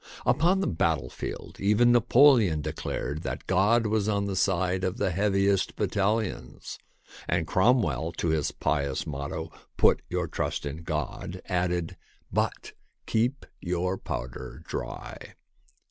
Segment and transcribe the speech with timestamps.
[0.25, 5.11] Upon the battle field, even Napoleon declared that God was on the side of the
[5.11, 6.79] heaviest battalions,
[7.27, 11.97] and Cromwell, to his pious motto," Put your trust in God," added,"
[12.33, 12.73] but
[13.05, 15.35] keep your powder dry."